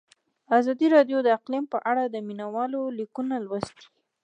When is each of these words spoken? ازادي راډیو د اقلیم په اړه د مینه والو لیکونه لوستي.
ازادي 0.59 0.87
راډیو 0.95 1.17
د 1.23 1.27
اقلیم 1.37 1.65
په 1.73 1.77
اړه 1.91 2.03
د 2.07 2.15
مینه 2.27 2.47
والو 2.55 2.81
لیکونه 2.99 3.35
لوستي. 3.45 3.85